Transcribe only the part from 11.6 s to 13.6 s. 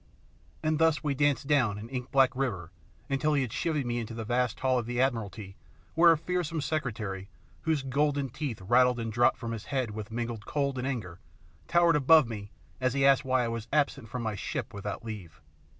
towered above me as he asked why I